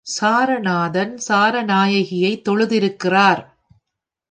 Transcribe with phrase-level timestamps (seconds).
[0.07, 3.41] Saranathan சாரநாயகியைத் தொழுதிருக்கிறார்.